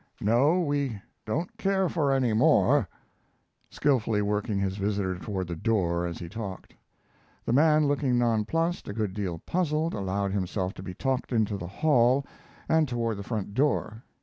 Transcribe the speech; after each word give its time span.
No, 0.19 0.59
we 0.61 0.99
don't 1.27 1.55
care 1.59 1.87
for 1.87 2.11
any 2.11 2.33
more," 2.33 2.89
skilfully 3.69 4.23
working 4.23 4.57
his 4.57 4.75
visitor 4.75 5.19
toward 5.19 5.45
the 5.47 5.55
door 5.55 6.07
as 6.07 6.17
he 6.17 6.27
talked. 6.27 6.73
The 7.45 7.53
man, 7.53 7.85
looking 7.87 8.17
non 8.17 8.43
plussed 8.45 8.87
a 8.87 8.93
good 8.93 9.13
deal 9.13 9.37
puzzled 9.45 9.93
allowed 9.93 10.31
himself 10.31 10.73
to 10.73 10.81
be 10.81 10.95
talked 10.95 11.31
into 11.31 11.55
the 11.55 11.67
hall 11.67 12.25
and 12.67 12.87
toward 12.87 13.17
the 13.17 13.23
front 13.23 13.53
door. 13.53 14.01